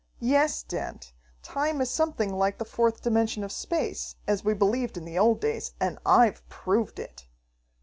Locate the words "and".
5.79-5.99